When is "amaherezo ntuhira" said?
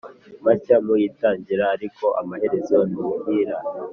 2.21-3.55